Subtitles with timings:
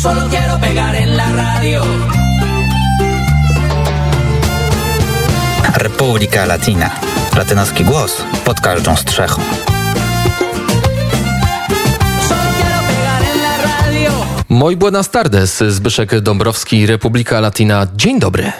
[0.00, 1.82] solo quiero pegar en la radio.
[5.74, 6.90] Republika Latina.
[7.36, 8.12] Latynoski głos
[8.44, 9.42] pod każdą strzechą.
[14.48, 17.86] Moi buenas tardes, Zbyszek Dąbrowski, Republika Latina.
[17.96, 18.52] Dzień dobry.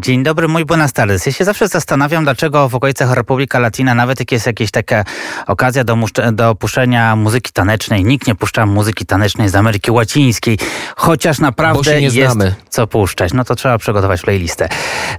[0.00, 1.26] Dzień dobry, mój buenas tardes.
[1.26, 5.04] Ja się zawsze zastanawiam, dlaczego w okolicach Republika Latina, nawet jak jest jakaś taka
[5.46, 5.96] okazja do,
[6.32, 10.58] do puszczenia muzyki tanecznej, nikt nie puszcza muzyki tanecznej z Ameryki Łacińskiej,
[10.96, 12.54] chociaż naprawdę jest znamy.
[12.68, 13.32] co puszczać.
[13.32, 14.68] No to trzeba przygotować playlistę.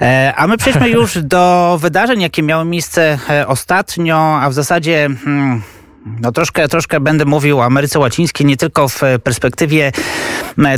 [0.01, 5.09] E, a my przejdźmy już do wydarzeń, jakie miały miejsce e, ostatnio, a w zasadzie...
[5.23, 5.61] Hmm,
[6.05, 9.91] no troszkę, troszkę będę mówił o Ameryce Łacińskiej, nie tylko w perspektywie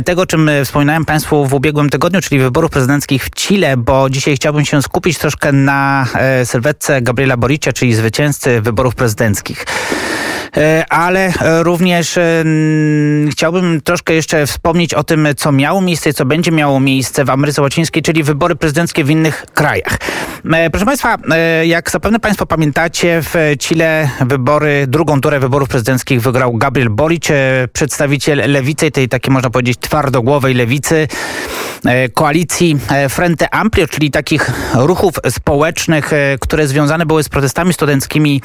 [0.04, 4.64] tego, czym wspominałem Państwu w ubiegłym tygodniu, czyli wyborów prezydenckich w Chile, bo dzisiaj chciałbym
[4.64, 9.64] się skupić troszkę na e, sylwetce Gabriela Boricia, czyli zwycięzcy wyborów prezydenckich.
[10.56, 12.44] E, ale również e,
[13.30, 17.62] chciałbym troszkę jeszcze wspomnieć o tym, co miało miejsce co będzie miało miejsce w Ameryce
[17.62, 19.98] Łacińskiej, czyli wybory prezydenckie w innych krajach.
[20.52, 21.16] E, proszę Państwa,
[21.64, 27.28] jak zapewne Państwo pamiętacie, w Chile wybory, drugą turę wyborów prezydenckich wygrał Gabriel Boric,
[27.72, 31.08] przedstawiciel lewicy, tej takiej można powiedzieć twardogłowej lewicy,
[32.14, 36.10] koalicji Frente Amplio, czyli takich ruchów społecznych,
[36.40, 38.42] które związane były z protestami studenckimi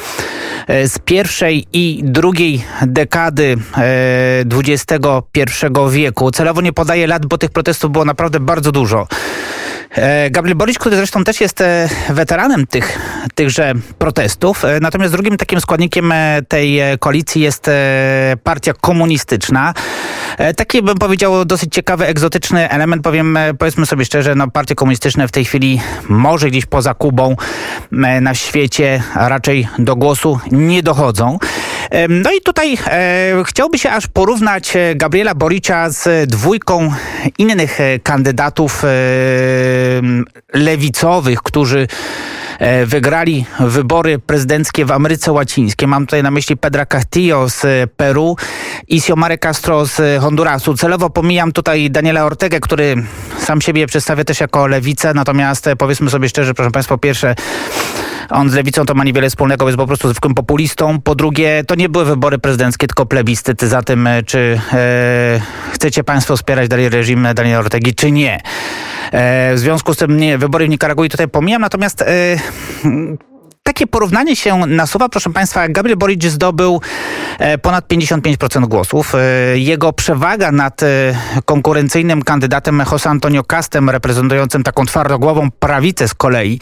[0.68, 3.58] z pierwszej i drugiej dekady
[4.67, 4.94] XXI
[5.86, 6.31] e, wieku.
[6.31, 9.08] Celowo nie podaję lat, bo tych protestów było naprawdę bardzo dużo.
[9.98, 13.00] E, Gabriel Boric, który zresztą też jest e, weteranem tych,
[13.36, 14.64] tychże protestów.
[14.81, 16.14] Natomiast drugim takim składnikiem
[16.48, 17.70] tej koalicji jest
[18.44, 19.73] partia komunistyczna.
[20.56, 25.31] Taki bym powiedział dosyć ciekawy, egzotyczny element, powiem, powiedzmy sobie szczerze, no partie komunistyczne w
[25.31, 27.36] tej chwili może gdzieś poza Kubą
[28.22, 31.38] na świecie raczej do głosu nie dochodzą.
[32.09, 36.94] No i tutaj e, chciałby się aż porównać e, Gabriela Boricia z dwójką
[37.38, 38.88] innych e, kandydatów e,
[40.53, 41.88] lewicowych, którzy
[42.59, 45.88] e, wygrali wybory prezydenckie w Ameryce Łacińskiej.
[45.88, 48.36] Mam tutaj na myśli Pedra Castillo z Peru
[48.88, 50.74] i Xiomare Castro z Hondurasu.
[50.74, 52.96] Celowo pomijam tutaj Daniela Ortegę, który
[53.40, 57.36] sam siebie przedstawia też jako lewicę, natomiast powiedzmy sobie szczerze, proszę Państwa, pierwsze
[58.30, 61.02] on z lewicą to ma niewiele wspólnego, jest po prostu zwykłym populistą.
[61.02, 66.04] Po drugie, to nie były wybory prezydenckie, tylko plebiscyty za tym, e, czy e, chcecie
[66.04, 68.42] państwo wspierać dalej reżim Daniela Ortegi, czy nie.
[69.12, 72.06] E, w związku z tym nie, wybory w Nikaragui tutaj pomijam, natomiast e,
[73.67, 76.81] takie porównanie się nasuwa, proszę Państwa, Gabriel Boric zdobył
[77.39, 79.16] e, ponad 55% głosów.
[79.16, 80.88] E, jego przewaga nad e,
[81.45, 86.59] konkurencyjnym kandydatem José Antonio Castem, reprezentującym taką twardogłową prawicę z kolei,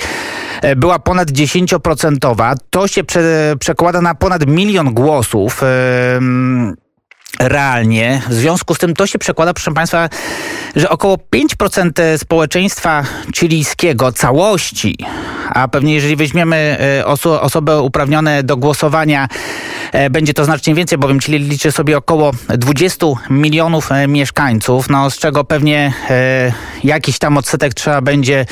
[0.78, 2.56] była ponad 10%.
[2.70, 5.62] To się prze, przekłada na ponad milion głosów
[7.40, 8.22] realnie.
[8.30, 10.10] W związku z tym to się przekłada, proszę Państwa,
[10.76, 13.04] że około 5% społeczeństwa
[13.36, 14.98] chilijskiego, całości,
[15.50, 19.28] a pewnie jeżeli weźmiemy e, oso osoby uprawnione do głosowania,
[19.92, 25.10] e, będzie to znacznie więcej, bowiem Chile liczy sobie około 20 milionów e, mieszkańców, no
[25.10, 25.94] z czego pewnie
[26.84, 28.46] jakiś tam odsetek trzeba będzie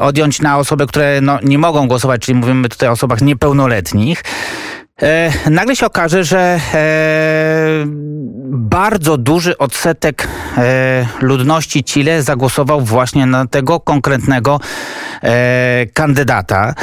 [0.00, 4.22] odjąć na osoby, które no, nie mogą głosować, czyli mówimy tutaj o osobach niepełnoletnich.
[5.02, 7.84] E, nagle się okaże, że e,
[8.46, 14.60] bardzo duży odsetek e, ludności Chile zagłosował właśnie na tego konkretnego
[15.94, 16.74] kandydata.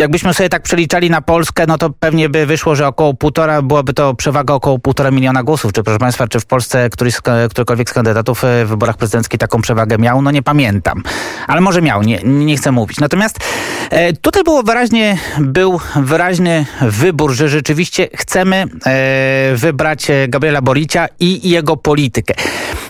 [0.00, 3.94] Jakbyśmy sobie tak przeliczali na Polskę, no to pewnie by wyszło, że około półtora, byłaby
[3.94, 5.72] to przewaga około półtora miliona głosów.
[5.72, 7.16] Czy proszę Państwa, czy w Polsce któryś,
[7.50, 10.22] którykolwiek z kandydatów w wyborach prezydenckich taką przewagę miał?
[10.22, 11.02] No nie pamiętam.
[11.46, 13.00] Ale może miał, nie, nie chcę mówić.
[13.00, 13.38] Natomiast
[14.20, 21.76] tutaj było wyraźnie, był wyraźny wybór, że rzeczywiście chcemy e, wybrać Gabriela Boricia i jego
[21.76, 22.34] politykę.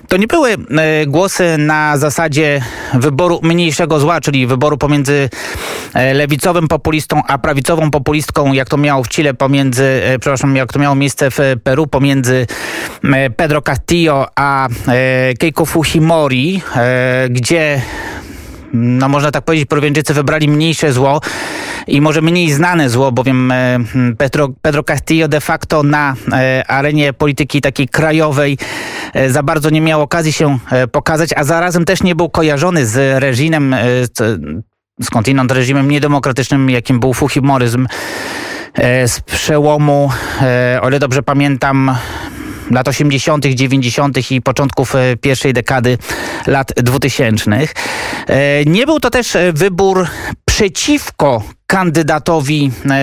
[0.09, 2.63] To nie były e, głosy na zasadzie
[2.95, 5.31] wyboru mniejszego zła, czyli wyboru pomiędzy
[5.95, 10.73] e, lewicowym populistą a prawicową populistką, jak to miało w Chile pomiędzy, e, przepraszam, jak
[10.73, 12.47] to miało miejsce w Peru pomiędzy
[13.37, 14.69] Pedro Castillo a
[15.39, 16.63] Keiko Fujimori,
[17.31, 17.83] gdzie
[18.73, 21.21] no można tak powiedzieć, Prowięczycy wybrali mniejsze zło
[21.89, 23.79] i może mniej znane zło, bowiem e,
[24.19, 28.59] Pedro, Pedro Castillo de facto na e, arenie polityki takiej krajowej
[29.15, 30.59] e, za bardzo nie miał okazji się
[30.93, 33.77] pokazać, a zarazem też nie był kojarzony z reżimem,
[35.03, 37.87] skądinąd reżimem niedemokratycznym, jakim był Fujimoryzm
[39.07, 40.11] z przełomu,
[40.83, 41.97] o ile dobrze pamiętam,
[42.71, 44.31] lat 80., 90.
[44.31, 45.99] i początków pierwszej dekady
[46.47, 47.51] lat 2000.
[48.27, 50.07] E, nie był to też wybór
[50.45, 52.99] przeciwko kandydatowi e,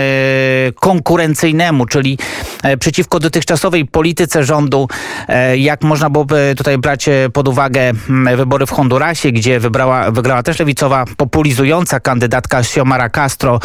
[0.71, 2.17] konkurencyjnemu, czyli
[2.63, 4.87] e, przeciwko dotychczasowej polityce rządu,
[5.27, 7.91] e, jak można byłoby tutaj brać pod uwagę
[8.35, 13.59] wybory w Hondurasie, gdzie wybrała, wygrała też lewicowa, populizująca kandydatka Xiomara Castro,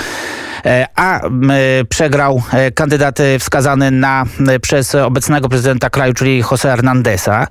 [0.97, 1.21] a
[1.89, 2.43] przegrał
[2.75, 4.25] kandydat wskazany na,
[4.63, 7.47] przez obecnego prezydenta kraju, czyli José Hernandeza.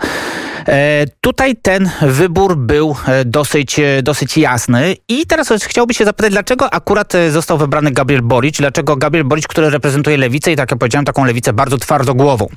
[1.21, 7.57] Tutaj ten wybór był dosyć, dosyć jasny i teraz chciałbym się zapytać, dlaczego akurat został
[7.57, 8.57] wybrany Gabriel Boric.
[8.57, 12.47] Dlaczego Gabriel Boric, który reprezentuje lewicę i tak jak powiedziałem, taką lewicę bardzo twardogłową.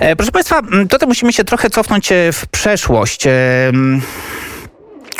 [0.00, 3.26] E, proszę Państwa, tutaj musimy się trochę cofnąć e, w przeszłość.
[3.26, 3.32] E,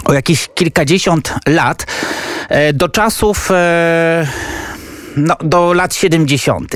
[0.05, 1.87] o jakieś kilkadziesiąt lat
[2.75, 3.51] do czasów
[5.17, 6.75] no, do lat 70.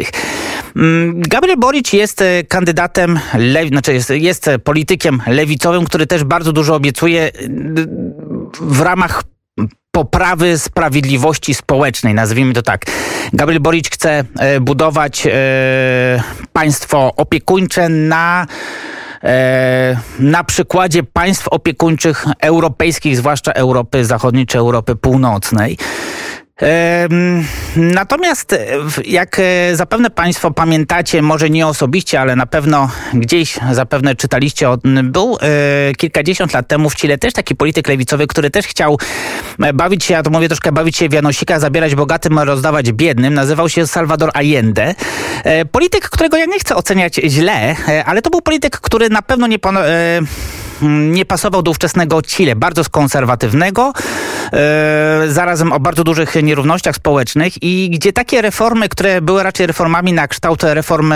[1.14, 7.31] Gabriel Boric jest kandydatem, lew, znaczy jest, jest politykiem lewicowym, który też bardzo dużo obiecuje
[8.61, 9.22] w ramach
[9.92, 12.84] poprawy sprawiedliwości społecznej, nazwijmy to tak.
[13.32, 15.31] Gabriel Boric chce e, budować e,
[16.52, 18.46] państwo opiekuńcze na
[19.22, 25.78] e, na przykładzie państw opiekuńczych europejskich, zwłaszcza Europy Zachodniej czy Europy Północnej.
[27.76, 28.58] Natomiast
[29.04, 34.68] jak e, zapewne Państwo pamiętacie, może nie osobiście, ale na pewno gdzieś zapewne czytaliście
[35.02, 38.98] był e, kilkadziesiąt lat temu w Chile też taki polityk lewicowy, który też chciał
[39.62, 43.34] e, bawić się, ja to mówię troszkę bawić się w Janosika, zabierać bogatym, rozdawać biednym.
[43.34, 44.94] Nazywał się Salvador Allende.
[45.72, 47.76] Polityk, którego ja nie chcę oceniać źle,
[48.06, 49.58] ale to był polityk, który na pewno nie,
[50.82, 53.93] nie pasował do ówczesnego Chile, bardzo konserwatywnego,
[55.29, 60.29] zarazem o bardzo dużych nierównościach społecznych i gdzie takie reformy, które były raczej reformami na
[60.29, 61.12] kształt reform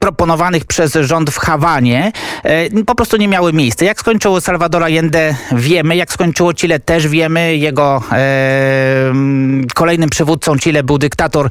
[0.00, 2.12] proponowanych przez rząd w Hawanie,
[2.42, 3.84] e, po prostu nie miały miejsca.
[3.84, 7.56] Jak skończyło Salvador Allende wiemy, jak skończyło Chile też wiemy.
[7.56, 9.12] Jego e,
[9.74, 11.48] kolejnym przywódcą Chile był dyktator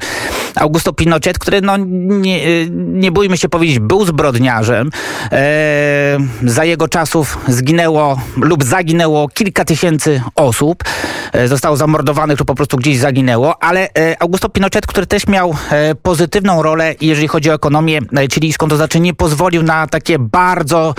[0.54, 4.90] Augusto Pinochet, który no nie, nie bójmy się powiedzieć, był zbrodniarzem.
[5.32, 10.84] E, za jego czasów zginęło lub zaginęło kilka tysięcy osób.
[11.32, 15.56] E, zostało zamordowanych lub po prostu gdzieś zaginęło, ale e, Augusto Pinochet, który też miał
[15.70, 18.00] e, pozytywną rolę, jeżeli chodzi o ekonomię
[18.32, 20.94] chilijską, to znaczy nie pozwolił na takie bardzo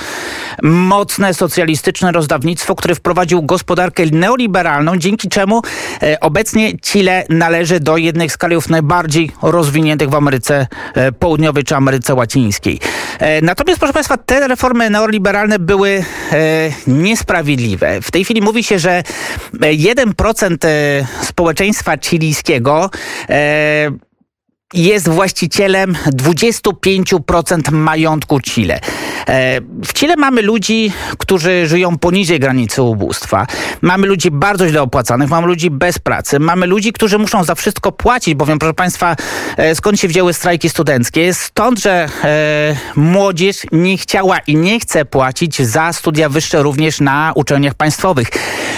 [0.64, 5.62] mocne socjalistyczne rozdawnictwo, które wprowadził gospodarkę neoliberalną, dzięki czemu
[6.22, 10.68] obecnie Chile należy do jednych z krajów najbardziej rozwiniętych w Ameryce
[11.20, 12.80] Południowej czy Ameryce Łacińskiej.
[13.42, 15.19] Natomiast, proszę Państwa, te reformy neoliberalne
[15.60, 16.04] były
[16.88, 18.02] niesprawiedliwe.
[18.02, 19.04] W tej chwili mówi się, że
[19.54, 20.58] 1%
[21.22, 22.90] społeczeństwa chilijskiego
[23.30, 23.92] e,
[24.74, 28.80] jest właścicielem 25% majątku Chile.
[29.28, 33.48] E, w Chile mamy ludzi, którzy żyją poniżej granicy ubóstwa.
[33.82, 37.92] Mamy ludzi bardzo źle opłacanych, mamy ludzi bez pracy, mamy ludzi, którzy muszą za wszystko
[37.92, 39.16] płacić, bowiem, proszę Państwa,
[39.58, 41.34] e, skąd się wzięły strajki studenckie?
[41.34, 47.32] Stąd, że e, młodzież nie chciała i nie chce płacić za studia wyższe również na
[47.36, 48.28] uczelniach państwowych.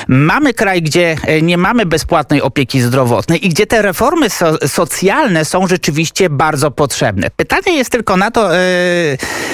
[0.07, 5.45] Mamy kraj, gdzie e, nie mamy bezpłatnej opieki zdrowotnej i gdzie te reformy so socjalne
[5.45, 5.80] są rzeczywiście
[6.29, 7.27] bardzo potrzebne.
[7.35, 8.59] Pytanie jest tylko na to, e,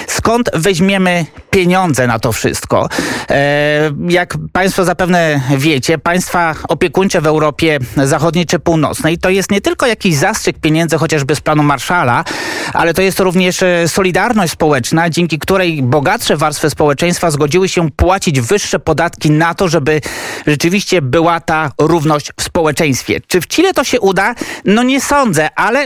[0.07, 2.89] skąd weźmiemy pieniądze na to wszystko.
[3.29, 9.61] E, jak Państwo zapewne wiecie, państwa opiekuńcze w Europie Zachodniej czy Północnej to jest nie
[9.61, 12.23] tylko jakiś zastrzyk pieniędzy chociażby z planu Marszala,
[12.73, 18.79] ale to jest również solidarność społeczna, dzięki której bogatsze warstwy społeczeństwa zgodziły się płacić wyższe
[18.79, 20.01] podatki na to, żeby
[20.47, 23.21] rzeczywiście była ta równość w społeczeństwie.
[23.27, 24.35] Czy w Chile to się uda?
[24.65, 25.85] No nie sądzę, ale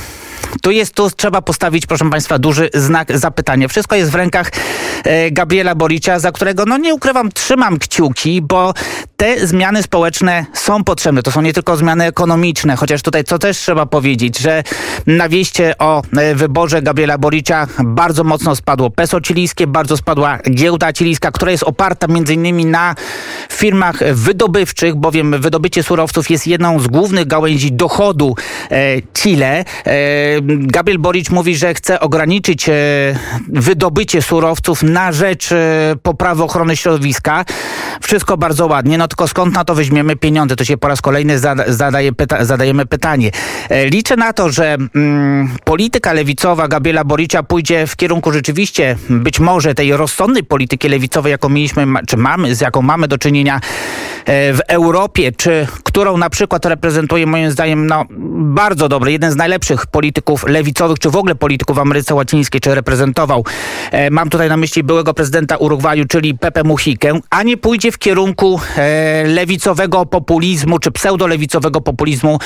[0.61, 3.67] tu jest, tu trzeba postawić, proszę Państwa, duży znak zapytania.
[3.67, 4.51] Wszystko jest w rękach
[5.03, 8.73] e, Gabriela Boricia, za którego, no nie ukrywam, trzymam kciuki, bo
[9.17, 11.23] te zmiany społeczne są potrzebne.
[11.23, 14.63] To są nie tylko zmiany ekonomiczne, chociaż tutaj co też trzeba powiedzieć, że
[15.07, 20.93] na wieście o e, wyborze Gabriela Boricia bardzo mocno spadło peso chilijskie, bardzo spadła giełda
[20.93, 22.95] chilijska, która jest oparta innymi na
[23.51, 28.35] firmach wydobywczych, bowiem wydobycie surowców jest jedną z głównych gałęzi dochodu
[28.71, 29.65] e, Chile.
[30.59, 32.73] Gabriel Boric mówi, że chce ograniczyć e,
[33.47, 37.45] wydobycie surowców na rzecz e, poprawy ochrony środowiska.
[38.01, 40.55] Wszystko bardzo ładnie, no tylko skąd na to weźmiemy pieniądze?
[40.55, 43.31] To się po raz kolejny zadaje pyta zadajemy pytanie.
[43.69, 49.39] E, liczę na to, że mm, polityka lewicowa Gabriela Boricia pójdzie w kierunku rzeczywiście być
[49.39, 53.59] może tej rozsądnej polityki lewicowej, jaką mieliśmy, czy mamy, z jaką mamy do czynienia
[54.27, 58.05] w Europie, czy którą na przykład reprezentuje moim zdaniem no,
[58.35, 62.75] bardzo dobry, jeden z najlepszych polityków lewicowych, czy w ogóle polityków w Ameryce Łacińskiej, czy
[62.75, 63.45] reprezentował.
[63.91, 67.97] E, mam tutaj na myśli byłego prezydenta Urugwaju, czyli Pepe Mujikę, a nie pójdzie w
[67.97, 72.39] kierunku e, lewicowego populizmu, czy pseudolewicowego populizmu,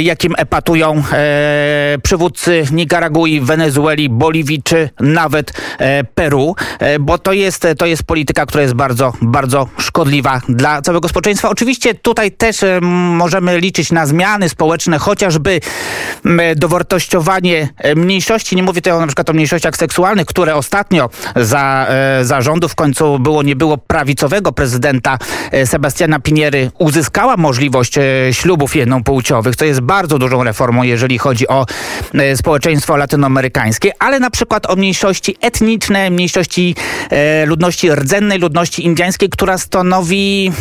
[0.00, 7.66] jakim epatują e, przywódcy Nikaragui, Wenezueli, Boliwii, czy nawet e, Peru, e, bo to jest,
[7.78, 11.50] to jest polityka, która jest bardzo, bardzo szkodliwa dla całego społeczeństwa.
[11.50, 15.60] Oczywiście tutaj też e, możemy liczyć na zmiany społeczne, chociażby
[16.56, 21.86] dowartościowanie e, mniejszości, nie mówię tutaj o na przykład o mniejszościach seksualnych, które ostatnio za,
[21.88, 25.18] e, za rządów w końcu było, nie było prawicowego prezydenta
[25.50, 29.54] e, Sebastiana Piniery uzyskała możliwość e, ślubów jednopłciowych.
[29.69, 31.66] Jest bardzo dużą reformą, jeżeli chodzi o
[32.14, 36.74] e, społeczeństwo latynoamerykańskie, ale na przykład o mniejszości etniczne, mniejszości
[37.10, 40.52] e, ludności rdzennej, ludności indyjskiej, która stanowi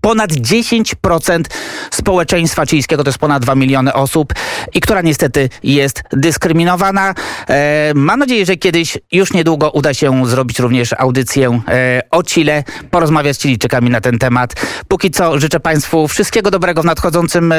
[0.00, 1.44] ponad 10%
[1.90, 4.32] społeczeństwa chilijskiego, to jest ponad 2 miliony osób
[4.74, 7.14] i która niestety jest dyskryminowana.
[7.48, 12.64] E, mam nadzieję, że kiedyś, już niedługo uda się zrobić również audycję e, o Chile,
[12.90, 14.54] porozmawiać z Chilijczykami na ten temat.
[14.88, 17.56] Póki co życzę Państwu wszystkiego dobrego w nadchodzącym e,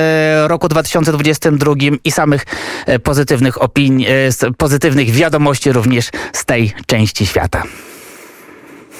[0.48, 2.46] roku 2022 i samych
[2.86, 7.64] e, pozytywnych opinii, e, pozytywnych wiadomości również z tej części świata.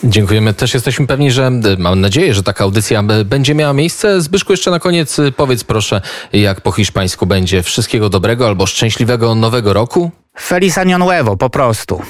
[0.04, 0.54] Dziękujemy.
[0.54, 4.22] Też jesteśmy pewni, że e, mam nadzieję, że taka audycja będzie miała miejsce.
[4.22, 6.02] Zbyszku, jeszcze na koniec powiedz proszę,
[6.34, 10.12] jak po hiszpańsku będzie wszystkiego dobrego albo szczęśliwego nowego roku?
[10.40, 12.02] Feliz Año Nuevo, po prostu.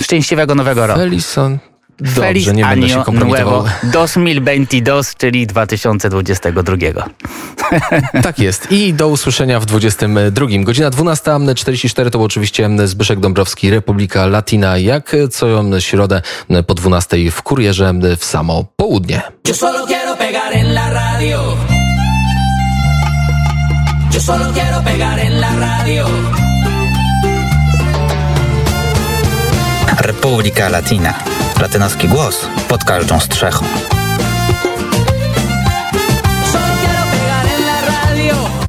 [0.00, 1.00] Szczęśliwego nowego roku.
[1.98, 2.24] Felison.
[2.24, 3.04] Feliz Dobrze, nie będę się.
[3.12, 6.76] Nuevo 2022, czyli 2022.
[8.22, 8.72] Tak jest.
[8.72, 10.46] I do usłyszenia w 22.
[10.58, 15.46] Godzina 12.44 to był oczywiście Zbyszek Dąbrowski, Republika Latina, jak co
[15.78, 16.22] środę
[16.66, 19.22] po 12 w kurierze w samo południe.
[19.48, 21.56] Yo solo quiero pegar en la radio.
[24.14, 26.06] Yo solo quiero pegar en la radio.
[30.00, 31.43] Republika Latina.
[31.60, 33.64] Latynoski głos pod każdą strzechą.